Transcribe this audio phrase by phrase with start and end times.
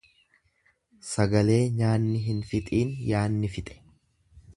[1.09, 3.77] Sagalee nyaanni hin fixiin yaanni fixe.